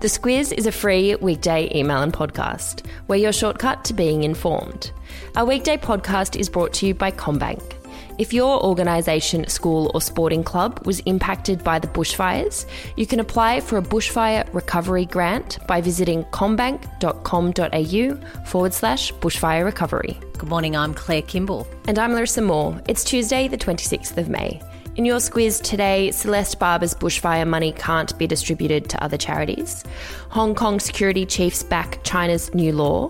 The 0.00 0.06
Squiz 0.06 0.56
is 0.56 0.66
a 0.66 0.70
free 0.70 1.16
weekday 1.16 1.68
email 1.74 2.02
and 2.02 2.12
podcast. 2.12 2.86
We're 3.08 3.16
your 3.16 3.32
shortcut 3.32 3.84
to 3.86 3.94
being 3.94 4.22
informed. 4.22 4.92
Our 5.34 5.44
weekday 5.44 5.76
podcast 5.76 6.38
is 6.38 6.48
brought 6.48 6.72
to 6.74 6.86
you 6.86 6.94
by 6.94 7.10
CommBank. 7.10 7.74
If 8.16 8.32
your 8.32 8.62
organisation, 8.62 9.48
school, 9.48 9.90
or 9.94 10.00
sporting 10.00 10.44
club 10.44 10.86
was 10.86 11.00
impacted 11.00 11.64
by 11.64 11.80
the 11.80 11.88
bushfires, 11.88 12.64
you 12.96 13.06
can 13.06 13.18
apply 13.18 13.60
for 13.60 13.76
a 13.76 13.82
bushfire 13.82 14.46
recovery 14.54 15.04
grant 15.04 15.58
by 15.66 15.80
visiting 15.80 16.22
commbank.com.au 16.26 18.44
forward 18.46 18.74
slash 18.74 19.12
bushfire 19.14 19.64
recovery. 19.64 20.16
Good 20.38 20.48
morning, 20.48 20.76
I'm 20.76 20.94
Claire 20.94 21.22
Kimball. 21.22 21.66
And 21.88 21.98
I'm 21.98 22.12
Larissa 22.12 22.42
Moore. 22.42 22.80
It's 22.86 23.02
Tuesday, 23.02 23.48
the 23.48 23.58
26th 23.58 24.16
of 24.16 24.28
May. 24.28 24.62
In 24.98 25.04
your 25.04 25.18
squiz 25.18 25.62
today, 25.62 26.10
Celeste 26.10 26.58
Barber's 26.58 26.92
bushfire 26.92 27.46
money 27.46 27.70
can't 27.70 28.18
be 28.18 28.26
distributed 28.26 28.90
to 28.90 29.00
other 29.00 29.16
charities. 29.16 29.84
Hong 30.30 30.56
Kong 30.56 30.80
security 30.80 31.24
chiefs 31.24 31.62
back 31.62 32.02
China's 32.02 32.52
new 32.52 32.72
law. 32.72 33.08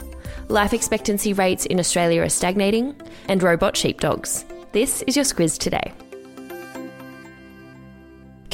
Life 0.49 0.75
expectancy 0.75 1.33
rates 1.33 1.65
in 1.65 1.81
Australia 1.81 2.21
are 2.21 2.29
stagnating. 2.29 2.95
And 3.29 3.43
robot 3.43 3.75
sheepdogs. 3.75 4.45
This 4.73 5.01
is 5.07 5.17
your 5.17 5.25
squiz 5.25 5.59
today. 5.59 5.95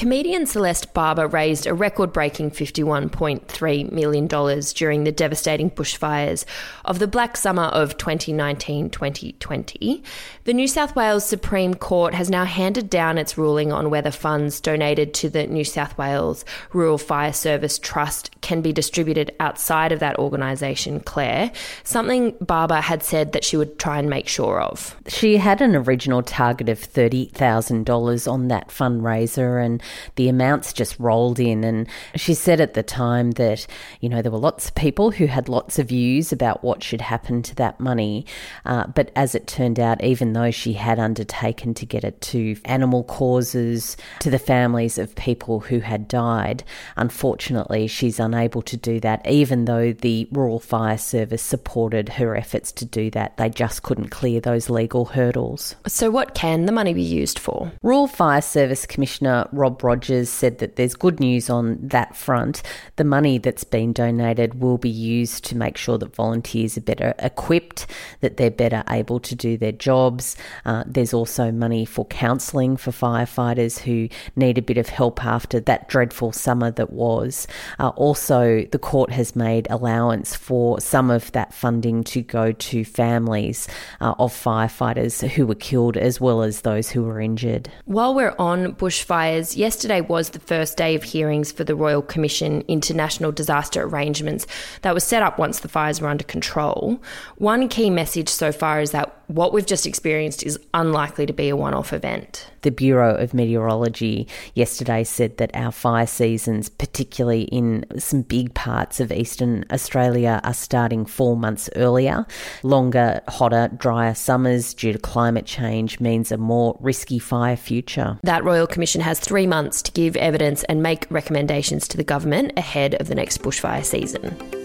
Comedian 0.04 0.44
Celeste 0.44 0.92
Barber 0.92 1.26
raised 1.26 1.66
a 1.66 1.72
record 1.72 2.12
breaking 2.12 2.50
$51.3 2.50 3.90
million 3.90 4.26
during 4.26 5.04
the 5.04 5.10
devastating 5.10 5.70
bushfires 5.70 6.44
of 6.84 6.98
the 6.98 7.06
Black 7.06 7.38
Summer 7.38 7.62
of 7.62 7.96
2019 7.96 8.90
2020. 8.90 10.02
The 10.44 10.52
New 10.52 10.68
South 10.68 10.94
Wales 10.94 11.24
Supreme 11.24 11.72
Court 11.72 12.12
has 12.12 12.28
now 12.28 12.44
handed 12.44 12.90
down 12.90 13.16
its 13.16 13.38
ruling 13.38 13.72
on 13.72 13.88
whether 13.88 14.10
funds 14.10 14.60
donated 14.60 15.14
to 15.14 15.30
the 15.30 15.46
New 15.46 15.64
South 15.64 15.96
Wales 15.96 16.44
Rural 16.74 16.98
Fire 16.98 17.32
Service 17.32 17.78
Trust 17.78 18.38
can 18.44 18.60
be 18.60 18.74
distributed 18.74 19.34
outside 19.40 19.90
of 19.90 20.00
that 20.00 20.18
organisation, 20.18 21.00
Claire, 21.00 21.50
something 21.82 22.36
Barber 22.42 22.82
had 22.82 23.02
said 23.02 23.32
that 23.32 23.42
she 23.42 23.56
would 23.56 23.78
try 23.78 23.98
and 23.98 24.10
make 24.10 24.28
sure 24.28 24.60
of. 24.60 24.94
She 25.08 25.38
had 25.38 25.62
an 25.62 25.74
original 25.74 26.22
target 26.22 26.68
of 26.68 26.78
$30,000 26.78 28.30
on 28.30 28.48
that 28.48 28.68
fundraiser 28.68 29.64
and 29.64 29.82
the 30.16 30.28
amounts 30.28 30.74
just 30.74 31.00
rolled 31.00 31.40
in. 31.40 31.64
And 31.64 31.88
she 32.16 32.34
said 32.34 32.60
at 32.60 32.74
the 32.74 32.82
time 32.82 33.30
that, 33.32 33.66
you 34.00 34.10
know, 34.10 34.20
there 34.20 34.30
were 34.30 34.36
lots 34.36 34.68
of 34.68 34.74
people 34.74 35.10
who 35.10 35.24
had 35.24 35.48
lots 35.48 35.78
of 35.78 35.88
views 35.88 36.30
about 36.30 36.62
what 36.62 36.82
should 36.82 37.00
happen 37.00 37.42
to 37.44 37.54
that 37.54 37.80
money. 37.80 38.26
Uh, 38.66 38.86
but 38.88 39.10
as 39.16 39.34
it 39.34 39.46
turned 39.46 39.80
out, 39.80 40.04
even 40.04 40.34
though 40.34 40.50
she 40.50 40.74
had 40.74 40.98
undertaken 40.98 41.72
to 41.72 41.86
get 41.86 42.04
it 42.04 42.20
to 42.20 42.58
animal 42.66 43.04
causes, 43.04 43.96
to 44.18 44.28
the 44.28 44.38
families 44.38 44.98
of 44.98 45.14
people 45.14 45.60
who 45.60 45.78
had 45.78 46.06
died, 46.08 46.62
unfortunately, 46.98 47.86
she's 47.86 48.20
unable 48.20 48.33
to 48.62 48.76
do 48.76 49.00
that, 49.00 49.26
even 49.28 49.66
though 49.66 49.92
the 49.92 50.28
Rural 50.32 50.60
Fire 50.60 50.98
Service 50.98 51.42
supported 51.42 52.08
her 52.08 52.36
efforts 52.36 52.72
to 52.72 52.84
do 52.84 53.10
that. 53.10 53.36
They 53.36 53.50
just 53.50 53.82
couldn't 53.82 54.08
clear 54.08 54.40
those 54.40 54.70
legal 54.70 55.04
hurdles. 55.04 55.76
So, 55.86 56.10
what 56.10 56.34
can 56.34 56.66
the 56.66 56.72
money 56.72 56.94
be 56.94 57.02
used 57.02 57.38
for? 57.38 57.70
Rural 57.82 58.06
Fire 58.06 58.40
Service 58.40 58.86
Commissioner 58.86 59.48
Rob 59.52 59.74
Rob 59.74 59.82
Rogers 59.82 60.30
said 60.30 60.58
that 60.58 60.76
there's 60.76 60.94
good 60.94 61.18
news 61.18 61.50
on 61.50 61.78
that 61.82 62.14
front. 62.14 62.62
The 62.94 63.04
money 63.04 63.38
that's 63.38 63.64
been 63.64 63.92
donated 63.92 64.60
will 64.60 64.78
be 64.78 64.90
used 64.90 65.44
to 65.46 65.56
make 65.56 65.76
sure 65.76 65.98
that 65.98 66.14
volunteers 66.14 66.78
are 66.78 66.82
better 66.82 67.14
equipped, 67.18 67.86
that 68.20 68.36
they're 68.36 68.52
better 68.52 68.84
able 68.88 69.18
to 69.20 69.34
do 69.34 69.56
their 69.56 69.72
jobs. 69.72 70.36
Uh, 70.64 70.84
there's 70.86 71.12
also 71.12 71.50
money 71.50 71.84
for 71.84 72.04
counselling 72.06 72.76
for 72.76 72.92
firefighters 72.92 73.80
who 73.80 74.08
need 74.36 74.58
a 74.58 74.62
bit 74.62 74.78
of 74.78 74.88
help 74.88 75.24
after 75.24 75.58
that 75.60 75.88
dreadful 75.88 76.30
summer 76.30 76.70
that 76.70 76.92
was. 76.92 77.48
Uh, 77.80 77.88
also, 77.96 78.23
the 78.28 78.78
court 78.80 79.10
has 79.10 79.34
made 79.36 79.66
allowance 79.70 80.34
for 80.34 80.80
some 80.80 81.10
of 81.10 81.30
that 81.32 81.52
funding 81.52 82.04
to 82.04 82.22
go 82.22 82.52
to 82.52 82.84
families 82.84 83.68
uh, 84.00 84.14
of 84.18 84.32
firefighters 84.32 85.26
who 85.28 85.46
were 85.46 85.54
killed 85.54 85.96
as 85.96 86.20
well 86.20 86.42
as 86.42 86.62
those 86.62 86.90
who 86.90 87.02
were 87.02 87.20
injured. 87.20 87.70
While 87.84 88.14
we're 88.14 88.34
on 88.38 88.74
bushfires, 88.74 89.56
yesterday 89.56 90.00
was 90.00 90.30
the 90.30 90.40
first 90.40 90.76
day 90.76 90.94
of 90.94 91.02
hearings 91.02 91.52
for 91.52 91.64
the 91.64 91.74
Royal 91.74 92.02
Commission 92.02 92.62
into 92.68 92.94
Natural 92.94 93.32
Disaster 93.32 93.82
Arrangements 93.82 94.46
that 94.82 94.94
was 94.94 95.04
set 95.04 95.22
up 95.22 95.38
once 95.38 95.60
the 95.60 95.68
fires 95.68 96.00
were 96.00 96.08
under 96.08 96.24
control. 96.24 97.00
One 97.36 97.68
key 97.68 97.90
message 97.90 98.28
so 98.28 98.52
far 98.52 98.80
is 98.80 98.92
that 98.92 99.16
what 99.26 99.52
we've 99.52 99.66
just 99.66 99.86
experienced 99.86 100.42
is 100.42 100.58
unlikely 100.74 101.26
to 101.26 101.32
be 101.32 101.48
a 101.48 101.56
one 101.56 101.74
off 101.74 101.92
event. 101.92 102.50
The 102.64 102.70
Bureau 102.70 103.14
of 103.14 103.34
Meteorology 103.34 104.26
yesterday 104.54 105.04
said 105.04 105.36
that 105.36 105.54
our 105.54 105.70
fire 105.70 106.06
seasons, 106.06 106.70
particularly 106.70 107.42
in 107.42 107.84
some 107.98 108.22
big 108.22 108.54
parts 108.54 109.00
of 109.00 109.12
eastern 109.12 109.66
Australia, 109.70 110.40
are 110.42 110.54
starting 110.54 111.04
four 111.04 111.36
months 111.36 111.68
earlier. 111.76 112.24
Longer, 112.62 113.20
hotter, 113.28 113.68
drier 113.76 114.14
summers 114.14 114.72
due 114.72 114.94
to 114.94 114.98
climate 114.98 115.44
change 115.44 116.00
means 116.00 116.32
a 116.32 116.38
more 116.38 116.78
risky 116.80 117.18
fire 117.18 117.56
future. 117.56 118.18
That 118.22 118.44
Royal 118.44 118.66
Commission 118.66 119.02
has 119.02 119.20
three 119.20 119.46
months 119.46 119.82
to 119.82 119.92
give 119.92 120.16
evidence 120.16 120.64
and 120.64 120.82
make 120.82 121.06
recommendations 121.10 121.86
to 121.88 121.98
the 121.98 122.02
government 122.02 122.54
ahead 122.56 122.94
of 122.94 123.08
the 123.08 123.14
next 123.14 123.42
bushfire 123.42 123.84
season. 123.84 124.63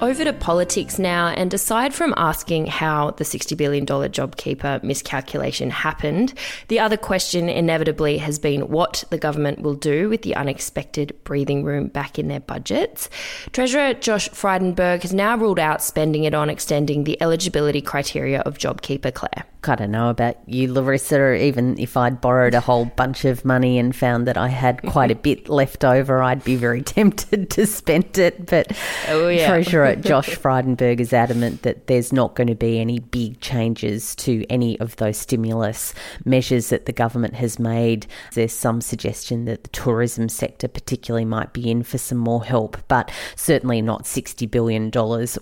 Over 0.00 0.24
to 0.24 0.32
politics 0.32 0.98
now, 0.98 1.28
and 1.28 1.52
aside 1.52 1.92
from 1.92 2.14
asking 2.16 2.68
how 2.68 3.10
the 3.10 3.24
$60 3.24 3.54
billion 3.54 3.84
JobKeeper 3.84 4.82
miscalculation 4.82 5.68
happened, 5.68 6.32
the 6.68 6.78
other 6.78 6.96
question 6.96 7.50
inevitably 7.50 8.16
has 8.16 8.38
been 8.38 8.68
what 8.70 9.04
the 9.10 9.18
government 9.18 9.60
will 9.60 9.74
do 9.74 10.08
with 10.08 10.22
the 10.22 10.34
unexpected 10.36 11.14
breathing 11.24 11.64
room 11.64 11.88
back 11.88 12.18
in 12.18 12.28
their 12.28 12.40
budgets. 12.40 13.10
Treasurer 13.52 13.92
Josh 13.92 14.30
Frydenberg 14.30 15.02
has 15.02 15.12
now 15.12 15.36
ruled 15.36 15.58
out 15.58 15.82
spending 15.82 16.24
it 16.24 16.32
on 16.32 16.48
extending 16.48 17.04
the 17.04 17.20
eligibility 17.20 17.82
criteria 17.82 18.40
of 18.40 18.56
JobKeeper, 18.56 19.12
Claire. 19.12 19.44
I 19.68 19.74
don't 19.74 19.90
know 19.90 20.08
about 20.08 20.36
you, 20.46 20.72
Larissa, 20.72 21.20
or 21.20 21.34
even 21.34 21.78
if 21.78 21.96
I'd 21.96 22.20
borrowed 22.20 22.54
a 22.54 22.60
whole 22.60 22.86
bunch 22.86 23.24
of 23.24 23.44
money 23.44 23.78
and 23.78 23.94
found 23.94 24.26
that 24.26 24.38
I 24.38 24.48
had 24.48 24.82
quite 24.82 25.10
a 25.10 25.14
bit 25.16 25.48
left 25.48 25.84
over, 25.84 26.22
I'd 26.22 26.42
be 26.44 26.56
very 26.56 26.82
tempted 27.00 27.50
to 27.50 27.66
spend 27.66 28.16
it. 28.18 28.46
But 28.46 28.76
oh, 29.08 29.28
yeah. 29.28 29.46
Treasurer 29.46 29.96
Josh 29.96 30.30
Frydenberg 30.30 31.00
is 31.00 31.12
adamant 31.12 31.62
that 31.62 31.86
there's 31.88 32.12
not 32.12 32.34
going 32.34 32.46
to 32.46 32.54
be 32.54 32.80
any 32.80 33.00
big 33.00 33.40
changes 33.40 34.14
to 34.16 34.44
any 34.48 34.80
of 34.80 34.96
those 34.96 35.18
stimulus 35.18 35.94
measures 36.24 36.70
that 36.70 36.86
the 36.86 36.92
government 36.92 37.34
has 37.34 37.58
made. 37.58 38.06
There's 38.32 38.52
some 38.52 38.80
suggestion 38.80 39.44
that 39.44 39.64
the 39.64 39.70
tourism 39.70 40.28
sector, 40.28 40.68
particularly, 40.68 41.24
might 41.24 41.52
be 41.52 41.70
in 41.70 41.82
for 41.82 41.98
some 41.98 42.18
more 42.18 42.44
help, 42.44 42.78
but 42.88 43.12
certainly 43.36 43.82
not 43.82 44.04
$60 44.04 44.50
billion 44.50 44.90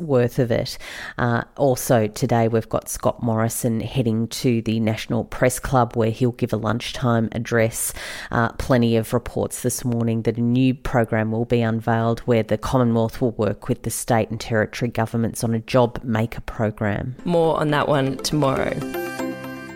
worth 0.01 0.39
of 0.39 0.51
it. 0.51 0.79
Uh, 1.17 1.45
also, 1.57 2.09
today 2.09 2.49
we've 2.49 2.69
got 2.69 2.89
Scott 2.89 3.23
Morrison 3.23 3.81
heading 3.81 4.08
heading 4.09 4.29
to 4.29 4.63
the 4.63 4.81
National 4.81 5.25
Press 5.25 5.59
Club 5.59 5.95
where 5.95 6.11
he'll 6.11 6.33
give 6.33 6.55
a 6.55 6.57
lunchtime 6.57 7.29
address. 7.33 7.93
Uh, 8.31 8.49
plenty 8.53 8.97
of 8.97 9.13
reports 9.13 9.61
this 9.61 9.85
morning 9.85 10.23
that 10.23 10.39
a 10.39 10.41
new 10.41 10.73
program 10.73 11.31
will 11.31 11.45
be 11.45 11.61
unveiled 11.61 12.21
where 12.21 12.43
the 12.43 12.57
Commonwealth 12.57 13.21
will 13.21 13.33
work 13.33 13.69
with 13.69 13.83
the 13.83 13.91
state 13.91 14.31
and 14.31 14.41
territory 14.41 14.91
governments 14.91 15.45
on 15.45 15.55
a 15.55 15.61
job 15.61 16.03
maker 16.03 16.41
program. 16.41 17.17
More 17.27 17.61
on 17.61 17.71
that 17.71 17.87
one 17.87 18.17
tomorrow. 18.19 19.28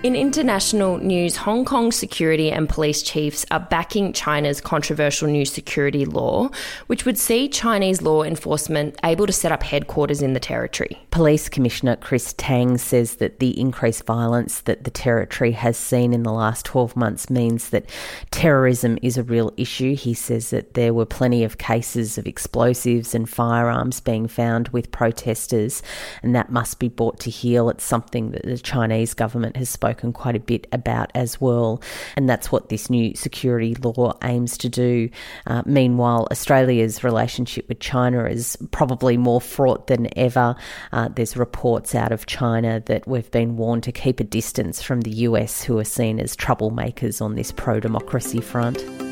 In 0.03 0.17
international 0.17 0.99
news, 0.99 1.37
Hong 1.37 1.65
Kong 1.65 1.93
security 1.93 2.51
and 2.51 2.69
police 2.69 3.03
chiefs 3.03 3.47
are 3.53 3.61
backing 3.61 4.13
China's 4.13 4.61
controversial 4.61 5.29
new 5.29 5.45
security 5.45 6.05
law, 6.05 6.51
which 6.89 7.05
would 7.05 7.17
see 7.17 7.49
Chinese 7.49 8.03
law 8.03 8.25
enforcement 8.25 8.97
able 9.05 9.29
to 9.29 9.33
set 9.33 9.53
up 9.53 9.63
headquarters 9.63 10.21
in 10.21 10.33
the 10.33 10.41
territory. 10.41 10.99
Police 11.13 11.49
Commissioner 11.49 11.95
Chris 11.95 12.35
Tang 12.37 12.79
says 12.79 13.17
that 13.17 13.39
the 13.39 13.61
increased 13.61 14.05
violence 14.05 14.63
that 14.63 14.83
the 14.83 14.91
territory 14.91 15.53
has 15.53 15.77
seen 15.77 16.13
in 16.13 16.25
the 16.25 16.33
last 16.33 16.65
12 16.65 16.97
months 16.97 17.31
means 17.31 17.71
that 17.71 17.89
terrorism 18.33 18.99
is 19.03 19.17
a 19.17 19.23
real 19.23 19.53
issue. 19.57 19.95
He 19.95 20.15
says 20.15 20.51
that 20.51 20.75
there 20.75 20.93
were 20.93 21.07
plenty 21.07 21.45
of 21.45 21.59
cases 21.59 22.19
of 22.19 22.27
explosives 22.27 23.15
and 23.15 23.31
firearms 23.31 24.01
being 24.01 24.27
found 24.27 24.67
with 24.71 24.91
protesters, 24.91 25.81
and 26.25 26.35
that 26.35 26.51
must 26.51 26.81
be 26.81 26.89
brought 26.89 27.21
to 27.21 27.31
heel. 27.31 27.71
It's 27.71 27.85
something 27.85 28.33
that 28.33 28.43
the 28.43 28.59
Chinese 28.59 29.15
government 29.15 29.57
has 29.57 29.69
spoken 29.69 29.92
spoken 29.93 30.13
quite 30.13 30.37
a 30.37 30.41
bit 30.41 30.67
about 30.73 31.11
as 31.15 31.41
well. 31.41 31.83
And 32.17 32.29
that's 32.29 32.51
what 32.51 32.69
this 32.69 32.89
new 32.89 33.15
security 33.15 33.75
law 33.75 34.17
aims 34.23 34.57
to 34.59 34.69
do. 34.69 35.11
Uh, 35.47 35.63
meanwhile, 35.67 36.27
Australia's 36.31 37.05
relationship 37.05 37.69
with 37.69 37.81
China 37.81 38.25
is 38.25 38.57
probably 38.71 39.17
more 39.17 39.41
fraught 39.41 39.87
than 39.89 40.09
ever. 40.19 40.57
Uh, 40.93 41.09
there's 41.15 41.37
reports 41.37 41.95
out 41.95 42.13
of 42.13 42.27
China 42.27 42.81
that 42.87 43.07
we've 43.07 43.31
been 43.31 43.57
warned 43.57 43.83
to 43.83 43.93
keep 43.93 44.21
a 44.21 44.25
distance 44.25 44.81
from 44.81 45.03
the 45.03 45.11
US, 45.29 45.63
who 45.63 45.79
are 45.79 45.85
seen 45.85 46.19
as 46.19 46.37
troublemakers 46.37 47.21
on 47.21 47.35
this 47.35 47.53
pro 47.53 47.79
democracy 47.79 48.41
front. 48.41 49.12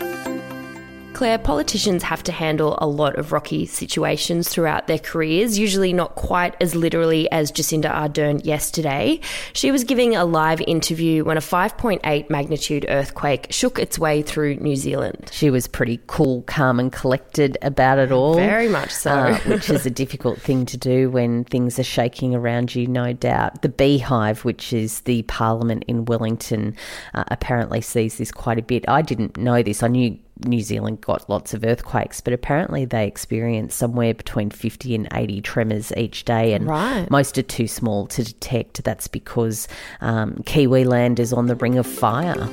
Claire, 1.20 1.36
politicians 1.36 2.02
have 2.02 2.22
to 2.22 2.32
handle 2.32 2.78
a 2.78 2.86
lot 2.86 3.18
of 3.18 3.30
rocky 3.30 3.66
situations 3.66 4.48
throughout 4.48 4.86
their 4.86 4.98
careers, 4.98 5.58
usually 5.58 5.92
not 5.92 6.14
quite 6.14 6.56
as 6.62 6.74
literally 6.74 7.30
as 7.30 7.52
Jacinda 7.52 7.92
Ardern 7.92 8.42
yesterday. 8.42 9.20
She 9.52 9.70
was 9.70 9.84
giving 9.84 10.16
a 10.16 10.24
live 10.24 10.62
interview 10.62 11.22
when 11.24 11.36
a 11.36 11.42
5.8 11.42 12.30
magnitude 12.30 12.86
earthquake 12.88 13.48
shook 13.50 13.78
its 13.78 13.98
way 13.98 14.22
through 14.22 14.54
New 14.60 14.76
Zealand. 14.76 15.28
She 15.30 15.50
was 15.50 15.68
pretty 15.68 16.00
cool, 16.06 16.40
calm, 16.44 16.80
and 16.80 16.90
collected 16.90 17.58
about 17.60 17.98
it 17.98 18.12
all. 18.12 18.36
Very 18.36 18.68
much 18.68 18.90
so. 18.90 19.10
Uh, 19.10 19.38
which 19.40 19.68
is 19.68 19.84
a 19.84 19.90
difficult 19.90 20.40
thing 20.40 20.64
to 20.64 20.78
do 20.78 21.10
when 21.10 21.44
things 21.44 21.78
are 21.78 21.84
shaking 21.84 22.34
around 22.34 22.74
you, 22.74 22.86
no 22.86 23.12
doubt. 23.12 23.60
The 23.60 23.68
Beehive, 23.68 24.46
which 24.46 24.72
is 24.72 25.02
the 25.02 25.20
parliament 25.24 25.84
in 25.86 26.06
Wellington, 26.06 26.74
uh, 27.12 27.24
apparently 27.28 27.82
sees 27.82 28.16
this 28.16 28.32
quite 28.32 28.58
a 28.58 28.62
bit. 28.62 28.86
I 28.88 29.02
didn't 29.02 29.36
know 29.36 29.62
this. 29.62 29.82
I 29.82 29.88
knew 29.88 30.18
New 30.44 30.60
Zealand 30.60 31.00
got 31.00 31.28
lots 31.28 31.54
of 31.54 31.64
earthquakes, 31.64 32.20
but 32.20 32.32
apparently 32.32 32.84
they 32.84 33.06
experience 33.06 33.74
somewhere 33.74 34.14
between 34.14 34.50
50 34.50 34.94
and 34.94 35.08
80 35.12 35.40
tremors 35.42 35.92
each 35.96 36.24
day, 36.24 36.52
and 36.52 36.66
right. 36.66 37.10
most 37.10 37.38
are 37.38 37.42
too 37.42 37.66
small 37.68 38.06
to 38.08 38.24
detect. 38.24 38.84
That's 38.84 39.08
because 39.08 39.68
um, 40.00 40.42
Kiwi 40.46 40.84
land 40.84 41.20
is 41.20 41.32
on 41.32 41.46
the 41.46 41.56
ring 41.56 41.78
of 41.78 41.86
fire. 41.86 42.48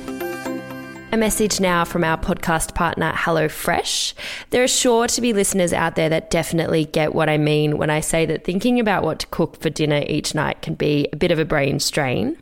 A 1.10 1.16
message 1.16 1.58
now 1.58 1.86
from 1.86 2.04
our 2.04 2.18
podcast 2.18 2.74
partner, 2.74 3.12
HelloFresh. 3.12 4.12
There 4.50 4.62
are 4.62 4.68
sure 4.68 5.06
to 5.06 5.20
be 5.22 5.32
listeners 5.32 5.72
out 5.72 5.96
there 5.96 6.10
that 6.10 6.30
definitely 6.30 6.84
get 6.84 7.14
what 7.14 7.30
I 7.30 7.38
mean 7.38 7.78
when 7.78 7.88
I 7.88 8.00
say 8.00 8.26
that 8.26 8.44
thinking 8.44 8.78
about 8.78 9.04
what 9.04 9.20
to 9.20 9.26
cook 9.28 9.58
for 9.58 9.70
dinner 9.70 10.04
each 10.06 10.34
night 10.34 10.60
can 10.60 10.74
be 10.74 11.08
a 11.10 11.16
bit 11.16 11.30
of 11.30 11.38
a 11.38 11.46
brain 11.46 11.80
strain. 11.80 12.36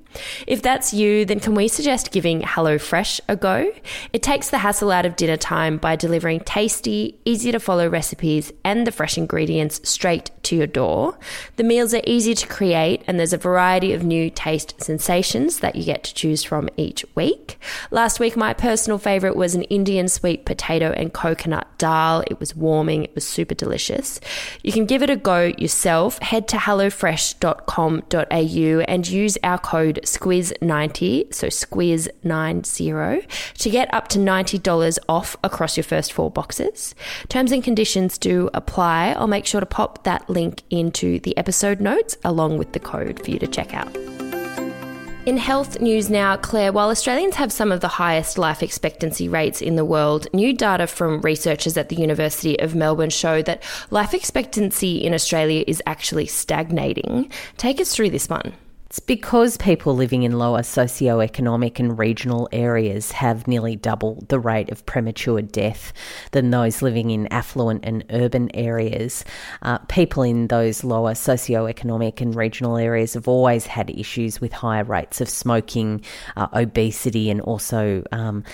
If 0.46 0.62
that's 0.62 0.94
you, 0.94 1.24
then 1.24 1.40
can 1.40 1.54
we 1.54 1.68
suggest 1.68 2.12
giving 2.12 2.42
HelloFresh 2.42 3.20
a 3.28 3.36
go? 3.36 3.72
It 4.12 4.22
takes 4.22 4.50
the 4.50 4.58
hassle 4.58 4.90
out 4.90 5.06
of 5.06 5.16
dinner 5.16 5.36
time 5.36 5.76
by 5.76 5.96
delivering 5.96 6.40
tasty, 6.40 7.18
easy 7.24 7.52
to 7.52 7.60
follow 7.60 7.88
recipes 7.88 8.52
and 8.64 8.86
the 8.86 8.92
fresh 8.92 9.18
ingredients 9.18 9.80
straight 9.88 10.30
to 10.44 10.56
your 10.56 10.66
door. 10.66 11.18
The 11.56 11.64
meals 11.64 11.94
are 11.94 12.02
easy 12.06 12.34
to 12.34 12.46
create 12.46 13.02
and 13.06 13.18
there's 13.18 13.32
a 13.32 13.38
variety 13.38 13.92
of 13.92 14.04
new 14.04 14.30
taste 14.30 14.82
sensations 14.82 15.60
that 15.60 15.76
you 15.76 15.84
get 15.84 16.04
to 16.04 16.14
choose 16.14 16.42
from 16.42 16.68
each 16.76 17.04
week. 17.14 17.58
Last 17.90 18.20
week, 18.20 18.36
my 18.36 18.52
personal 18.52 18.98
favorite 18.98 19.36
was 19.36 19.54
an 19.54 19.62
Indian 19.64 20.08
sweet 20.08 20.44
potato 20.44 20.92
and 20.92 21.12
coconut 21.12 21.66
dal. 21.78 22.22
It 22.28 22.40
was 22.40 22.54
warming, 22.54 23.04
it 23.04 23.14
was 23.14 23.26
super 23.26 23.54
delicious. 23.54 24.20
You 24.62 24.72
can 24.72 24.86
give 24.86 25.02
it 25.02 25.10
a 25.10 25.16
go 25.16 25.52
yourself. 25.58 26.18
Head 26.20 26.48
to 26.48 26.56
hellofresh.com.au 26.56 28.84
and 28.88 29.08
use 29.08 29.38
our 29.42 29.58
code 29.58 30.00
Squiz90, 30.06 31.32
so 31.34 31.48
Squiz90, 31.48 33.26
to 33.58 33.70
get 33.70 33.92
up 33.92 34.08
to 34.08 34.18
$90 34.18 34.98
off 35.08 35.36
across 35.44 35.76
your 35.76 35.84
first 35.84 36.12
four 36.12 36.30
boxes. 36.30 36.94
Terms 37.28 37.52
and 37.52 37.62
conditions 37.62 38.18
do 38.18 38.48
apply. 38.54 39.12
I'll 39.12 39.26
make 39.26 39.46
sure 39.46 39.60
to 39.60 39.66
pop 39.66 40.04
that 40.04 40.28
link 40.30 40.62
into 40.70 41.20
the 41.20 41.36
episode 41.36 41.80
notes 41.80 42.16
along 42.24 42.58
with 42.58 42.72
the 42.72 42.80
code 42.80 43.22
for 43.24 43.30
you 43.30 43.38
to 43.38 43.46
check 43.46 43.74
out. 43.74 43.94
In 45.26 45.38
health 45.38 45.80
news 45.80 46.08
now, 46.08 46.36
Claire, 46.36 46.72
while 46.72 46.88
Australians 46.88 47.34
have 47.34 47.50
some 47.50 47.72
of 47.72 47.80
the 47.80 47.88
highest 47.88 48.38
life 48.38 48.62
expectancy 48.62 49.28
rates 49.28 49.60
in 49.60 49.74
the 49.74 49.84
world, 49.84 50.28
new 50.32 50.52
data 50.52 50.86
from 50.86 51.20
researchers 51.22 51.76
at 51.76 51.88
the 51.88 51.96
University 51.96 52.56
of 52.60 52.76
Melbourne 52.76 53.10
show 53.10 53.42
that 53.42 53.64
life 53.90 54.14
expectancy 54.14 55.04
in 55.04 55.12
Australia 55.12 55.64
is 55.66 55.82
actually 55.84 56.26
stagnating. 56.26 57.28
Take 57.56 57.80
us 57.80 57.92
through 57.92 58.10
this 58.10 58.28
one. 58.28 58.52
It's 58.96 59.04
because 59.04 59.58
people 59.58 59.94
living 59.94 60.22
in 60.22 60.38
lower 60.38 60.62
socioeconomic 60.62 61.78
and 61.78 61.98
regional 61.98 62.48
areas 62.50 63.12
have 63.12 63.46
nearly 63.46 63.76
double 63.76 64.24
the 64.28 64.38
rate 64.38 64.70
of 64.70 64.86
premature 64.86 65.42
death 65.42 65.92
than 66.30 66.48
those 66.48 66.80
living 66.80 67.10
in 67.10 67.26
affluent 67.26 67.84
and 67.84 68.06
urban 68.08 68.50
areas. 68.54 69.22
Uh, 69.60 69.76
people 69.80 70.22
in 70.22 70.46
those 70.46 70.82
lower 70.82 71.12
socioeconomic 71.12 72.22
and 72.22 72.34
regional 72.34 72.78
areas 72.78 73.12
have 73.12 73.28
always 73.28 73.66
had 73.66 73.90
issues 73.90 74.40
with 74.40 74.54
higher 74.54 74.84
rates 74.84 75.20
of 75.20 75.28
smoking, 75.28 76.00
uh, 76.38 76.48
obesity, 76.54 77.28
and 77.28 77.42
also 77.42 78.02
um, 78.12 78.44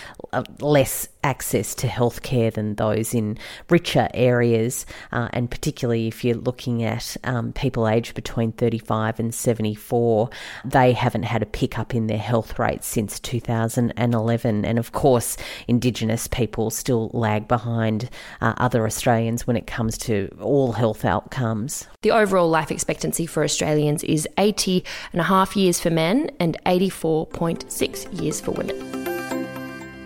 less 0.58 1.06
access 1.22 1.74
to 1.76 1.86
healthcare 1.86 2.52
than 2.52 2.74
those 2.74 3.14
in 3.14 3.38
richer 3.70 4.08
areas, 4.14 4.86
uh, 5.12 5.28
and 5.32 5.50
particularly 5.50 6.08
if 6.08 6.24
you're 6.24 6.36
looking 6.36 6.82
at 6.82 7.16
um, 7.24 7.52
people 7.52 7.88
aged 7.88 8.14
between 8.14 8.52
35 8.52 9.20
and 9.20 9.34
74, 9.34 10.30
they 10.64 10.92
haven't 10.92 11.24
had 11.24 11.42
a 11.42 11.46
pickup 11.46 11.94
in 11.94 12.06
their 12.06 12.18
health 12.18 12.58
rates 12.58 12.86
since 12.86 13.20
2011. 13.20 14.64
And 14.64 14.78
of 14.78 14.92
course, 14.92 15.36
Indigenous 15.68 16.26
people 16.26 16.70
still 16.70 17.10
lag 17.12 17.48
behind 17.48 18.10
uh, 18.40 18.54
other 18.56 18.86
Australians 18.86 19.46
when 19.46 19.56
it 19.56 19.66
comes 19.66 19.98
to 19.98 20.28
all 20.40 20.72
health 20.72 21.04
outcomes. 21.04 21.86
The 22.02 22.10
overall 22.10 22.48
life 22.48 22.70
expectancy 22.70 23.26
for 23.26 23.44
Australians 23.44 24.02
is 24.04 24.28
80 24.38 24.84
and 25.12 25.20
a 25.20 25.24
half 25.24 25.56
years 25.56 25.80
for 25.80 25.90
men 25.90 26.30
and 26.40 26.56
84.6 26.66 28.20
years 28.20 28.40
for 28.40 28.52
women. 28.52 29.01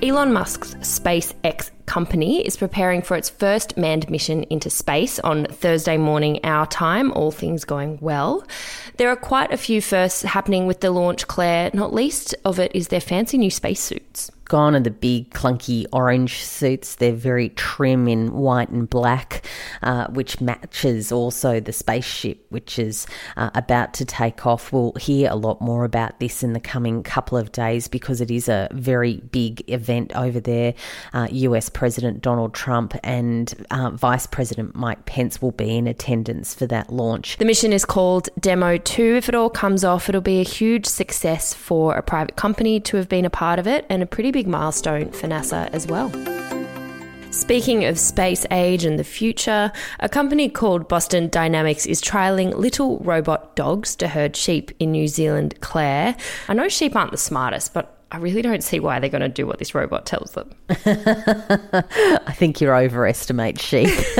Elon 0.02 0.30
Musk's 0.30 0.74
SpaceX 0.76 1.70
company 1.86 2.46
is 2.46 2.58
preparing 2.58 3.00
for 3.00 3.16
its 3.16 3.30
first 3.30 3.78
manned 3.78 4.10
mission 4.10 4.42
into 4.50 4.68
space 4.68 5.18
on 5.20 5.46
Thursday 5.46 5.96
morning, 5.96 6.38
our 6.44 6.66
time, 6.66 7.10
all 7.12 7.30
things 7.30 7.64
going 7.64 7.96
well. 8.02 8.46
There 8.98 9.08
are 9.08 9.16
quite 9.16 9.52
a 9.52 9.56
few 9.56 9.80
firsts 9.80 10.20
happening 10.20 10.66
with 10.66 10.80
the 10.80 10.90
launch, 10.90 11.26
Claire, 11.26 11.70
not 11.72 11.94
least 11.94 12.34
of 12.44 12.58
it 12.58 12.72
is 12.74 12.88
their 12.88 13.00
fancy 13.00 13.38
new 13.38 13.50
spacesuits 13.50 14.30
gone 14.48 14.74
are 14.74 14.80
the 14.80 14.90
big 14.90 15.30
clunky 15.30 15.86
orange 15.92 16.42
suits. 16.42 16.96
They're 16.96 17.12
very 17.12 17.50
trim 17.50 18.08
in 18.08 18.32
white 18.32 18.68
and 18.68 18.88
black, 18.88 19.46
uh, 19.82 20.06
which 20.08 20.40
matches 20.40 21.12
also 21.12 21.60
the 21.60 21.72
spaceship, 21.72 22.44
which 22.50 22.78
is 22.78 23.06
uh, 23.36 23.50
about 23.54 23.94
to 23.94 24.04
take 24.04 24.46
off. 24.46 24.72
We'll 24.72 24.92
hear 24.92 25.30
a 25.30 25.36
lot 25.36 25.60
more 25.60 25.84
about 25.84 26.20
this 26.20 26.42
in 26.42 26.52
the 26.52 26.60
coming 26.60 27.02
couple 27.02 27.38
of 27.38 27.52
days 27.52 27.88
because 27.88 28.20
it 28.20 28.30
is 28.30 28.48
a 28.48 28.68
very 28.72 29.18
big 29.18 29.68
event 29.70 30.12
over 30.14 30.40
there. 30.40 30.74
Uh, 31.12 31.28
US 31.30 31.68
President 31.68 32.22
Donald 32.22 32.54
Trump 32.54 32.94
and 33.02 33.54
uh, 33.70 33.90
Vice 33.90 34.26
President 34.26 34.74
Mike 34.74 35.04
Pence 35.06 35.42
will 35.42 35.52
be 35.52 35.76
in 35.76 35.86
attendance 35.86 36.54
for 36.54 36.66
that 36.66 36.92
launch. 36.92 37.36
The 37.38 37.44
mission 37.44 37.72
is 37.72 37.84
called 37.84 38.28
Demo 38.38 38.78
2. 38.78 39.16
If 39.16 39.28
it 39.28 39.34
all 39.34 39.50
comes 39.50 39.84
off, 39.84 40.08
it'll 40.08 40.20
be 40.20 40.40
a 40.40 40.44
huge 40.44 40.86
success 40.86 41.54
for 41.54 41.96
a 41.96 42.02
private 42.02 42.36
company 42.36 42.80
to 42.80 42.96
have 42.96 43.08
been 43.08 43.24
a 43.24 43.30
part 43.30 43.58
of 43.58 43.66
it 43.66 43.86
and 43.88 44.02
a 44.02 44.06
pretty 44.06 44.30
big 44.36 44.46
milestone 44.46 45.10
for 45.12 45.26
NASA 45.26 45.70
as 45.72 45.86
well. 45.86 46.10
Speaking 47.32 47.86
of 47.86 47.98
space 47.98 48.44
age 48.50 48.84
and 48.84 48.98
the 48.98 49.04
future, 49.04 49.72
a 50.00 50.10
company 50.10 50.50
called 50.50 50.88
Boston 50.88 51.30
Dynamics 51.30 51.86
is 51.86 52.02
trialling 52.02 52.54
little 52.54 52.98
robot 52.98 53.56
dogs 53.56 53.96
to 53.96 54.08
herd 54.08 54.36
sheep 54.36 54.72
in 54.78 54.92
New 54.92 55.08
Zealand, 55.08 55.54
Claire. 55.62 56.14
I 56.48 56.52
know 56.52 56.68
sheep 56.68 56.94
aren't 56.94 57.12
the 57.12 57.16
smartest, 57.16 57.72
but 57.72 57.95
I 58.12 58.18
really 58.18 58.40
don't 58.40 58.62
see 58.62 58.78
why 58.78 59.00
they're 59.00 59.10
going 59.10 59.22
to 59.22 59.28
do 59.28 59.48
what 59.48 59.58
this 59.58 59.74
robot 59.74 60.06
tells 60.06 60.30
them. 60.32 60.54
I 60.70 62.32
think 62.36 62.60
you 62.60 62.70
overestimate 62.70 63.60
sheep. 63.60 63.88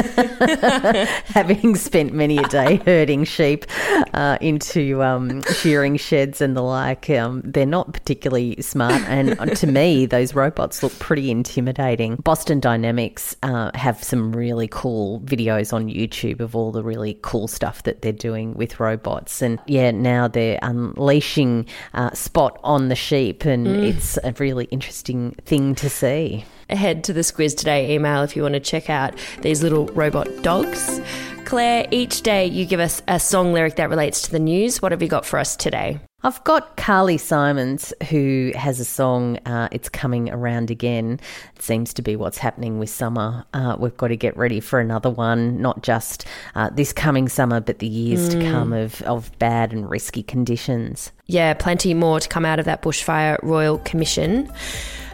Having 1.27 1.77
spent 1.77 2.13
many 2.13 2.39
a 2.39 2.49
day 2.49 2.77
herding 2.85 3.23
sheep 3.23 3.65
uh, 4.13 4.39
into 4.41 5.05
um, 5.05 5.41
shearing 5.45 5.97
sheds 5.97 6.41
and 6.41 6.57
the 6.57 6.63
like, 6.63 7.09
um, 7.11 7.43
they're 7.45 7.65
not 7.65 7.93
particularly 7.93 8.61
smart. 8.61 9.03
And 9.03 9.57
to 9.57 9.69
me, 9.69 10.05
those 10.05 10.35
robots 10.35 10.83
look 10.83 10.99
pretty 10.99 11.31
intimidating. 11.31 12.17
Boston 12.17 12.59
Dynamics 12.59 13.37
uh, 13.45 13.71
have 13.75 14.03
some 14.03 14.35
really 14.35 14.67
cool 14.67 15.21
videos 15.21 15.73
on 15.73 15.87
YouTube 15.87 16.41
of 16.41 16.57
all 16.57 16.73
the 16.73 16.83
really 16.83 17.21
cool 17.23 17.47
stuff 17.47 17.85
that 17.85 18.03
they're 18.03 18.11
doing 18.11 18.55
with 18.55 18.81
robots. 18.81 19.43
And 19.43 19.61
yeah, 19.69 19.93
now 19.93 20.27
they're 20.27 20.59
unleashing 20.63 21.67
uh, 21.95 22.11
Spot 22.15 22.59
on 22.65 22.89
the 22.89 22.97
sheep 22.97 23.45
and. 23.45 23.67
Mm. 23.67 23.86
It's 23.87 24.19
a 24.25 24.33
really 24.39 24.65
interesting 24.67 25.31
thing 25.45 25.77
to 25.77 25.89
see. 25.89 26.45
Head 26.69 27.05
to 27.05 27.13
the 27.13 27.21
Squiz 27.21 27.57
Today 27.57 27.95
email 27.95 28.23
if 28.23 28.35
you 28.35 28.43
want 28.43 28.55
to 28.55 28.61
check 28.61 28.91
out 28.91 29.15
these 29.43 29.63
little 29.63 29.87
robot 29.89 30.27
dogs. 30.43 31.01
Claire, 31.47 31.87
each 31.93 32.23
day 32.23 32.45
you 32.45 32.67
give 32.67 32.81
us 32.81 33.01
a 33.07 33.21
song 33.21 33.53
lyric 33.53 33.77
that 33.77 33.89
relates 33.89 34.23
to 34.23 34.33
the 34.33 34.41
news. 34.41 34.83
What 34.83 34.91
have 34.91 35.01
you 35.01 35.07
got 35.07 35.25
for 35.25 35.39
us 35.39 35.55
today? 35.55 36.01
I've 36.25 36.43
got 36.43 36.77
Carly 36.77 37.19
Simons, 37.19 37.95
who 38.11 38.51
has 38.57 38.81
a 38.81 38.85
song, 38.85 39.37
uh, 39.47 39.69
It's 39.71 39.89
Coming 39.89 40.29
Around 40.29 40.73
Again. 40.73 41.21
It 41.55 41.63
seems 41.63 41.95
to 41.95 42.03
be 42.03 42.17
what's 42.17 42.37
happening 42.37 42.81
with 42.81 42.91
summer. 42.91 43.45
Uh, 43.55 43.77
we've 43.79 43.97
got 43.97 44.09
to 44.09 44.17
get 44.17 44.37
ready 44.37 44.59
for 44.59 44.81
another 44.81 45.09
one, 45.09 45.63
not 45.63 45.85
just 45.85 46.27
uh, 46.57 46.69
this 46.71 46.93
coming 46.93 47.29
summer, 47.29 47.61
but 47.61 47.79
the 47.79 47.87
years 47.87 48.29
mm. 48.29 48.41
to 48.41 48.51
come 48.51 48.73
of, 48.73 49.01
of 49.03 49.31
bad 49.39 49.73
and 49.73 49.89
risky 49.89 50.25
conditions. 50.25 51.13
Yeah, 51.27 51.55
plenty 51.55 51.95
more 51.95 52.19
to 52.19 52.29
come 52.29 52.45
out 52.45 52.59
of 52.59 52.65
that 52.65 52.83
bushfire 52.83 53.41
royal 53.45 53.79
commission. 53.79 54.51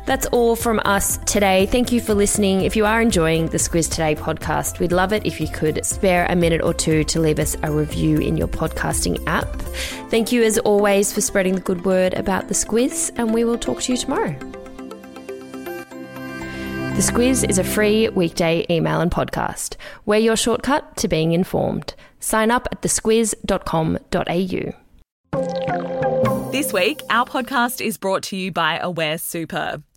That's 0.04 0.26
all 0.26 0.56
from 0.56 0.80
us 0.84 1.18
today. 1.26 1.66
Thank 1.66 1.92
you 1.92 2.00
for 2.00 2.12
listening. 2.12 2.62
If 2.62 2.74
you 2.74 2.84
are 2.84 3.00
enjoying 3.00 3.46
the 3.46 3.58
Squiz 3.58 3.88
Today 3.88 4.16
podcast, 4.16 4.80
we'd 4.80 4.90
love 4.90 5.12
it 5.12 5.24
if 5.24 5.40
you 5.40 5.46
could 5.46 5.86
spare 5.86 6.26
a 6.28 6.34
minute 6.34 6.60
or 6.60 6.74
two 6.74 7.04
to 7.04 7.20
leave 7.20 7.38
us 7.38 7.56
a 7.62 7.70
review 7.70 8.18
in 8.18 8.36
your 8.36 8.48
podcasting 8.48 9.22
app. 9.28 9.48
Thank 10.10 10.32
you, 10.32 10.42
as 10.42 10.58
always, 10.58 11.12
for 11.12 11.20
spreading 11.20 11.54
the 11.54 11.60
good 11.60 11.84
word 11.84 12.14
about 12.14 12.48
the 12.48 12.54
Squiz, 12.54 13.12
and 13.16 13.32
we 13.32 13.44
will 13.44 13.58
talk 13.58 13.80
to 13.82 13.92
you 13.92 13.98
tomorrow. 13.98 14.36
The 16.92 17.00
Squiz 17.00 17.48
is 17.48 17.58
a 17.58 17.64
free 17.64 18.08
weekday 18.08 18.66
email 18.68 19.00
and 19.00 19.10
podcast. 19.10 19.76
We're 20.04 20.18
your 20.18 20.36
shortcut 20.36 20.96
to 20.98 21.08
being 21.08 21.32
informed. 21.32 21.94
Sign 22.20 22.50
up 22.50 22.68
at 22.70 22.82
thesquiz.com.au. 22.82 24.72
This 26.52 26.72
week, 26.72 27.00
our 27.08 27.24
podcast 27.24 27.80
is 27.80 27.96
brought 27.96 28.24
to 28.24 28.36
you 28.36 28.52
by 28.52 28.78
Aware 28.78 29.16
Super. 29.16 29.82